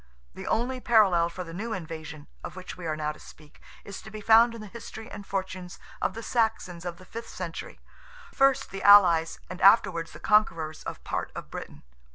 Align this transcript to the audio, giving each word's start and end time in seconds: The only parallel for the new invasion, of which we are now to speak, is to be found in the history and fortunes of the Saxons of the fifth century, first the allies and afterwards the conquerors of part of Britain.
The 0.33 0.47
only 0.47 0.79
parallel 0.79 1.29
for 1.29 1.43
the 1.43 1.53
new 1.53 1.73
invasion, 1.73 2.25
of 2.43 2.55
which 2.55 2.75
we 2.75 2.87
are 2.87 2.95
now 2.95 3.11
to 3.11 3.19
speak, 3.19 3.61
is 3.85 4.01
to 4.01 4.09
be 4.09 4.19
found 4.19 4.55
in 4.55 4.61
the 4.61 4.65
history 4.65 5.07
and 5.11 5.27
fortunes 5.27 5.77
of 6.01 6.15
the 6.15 6.23
Saxons 6.23 6.85
of 6.85 6.97
the 6.97 7.05
fifth 7.05 7.29
century, 7.29 7.79
first 8.33 8.71
the 8.71 8.81
allies 8.81 9.37
and 9.47 9.61
afterwards 9.61 10.13
the 10.13 10.19
conquerors 10.19 10.81
of 10.85 11.03
part 11.03 11.31
of 11.35 11.51
Britain. 11.51 11.83